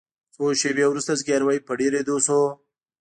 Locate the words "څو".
0.33-0.43